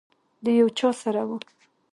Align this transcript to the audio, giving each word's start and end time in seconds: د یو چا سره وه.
د 0.43 0.45
یو 0.59 0.67
چا 0.77 0.89
سره 1.01 1.21
وه. 1.27 1.37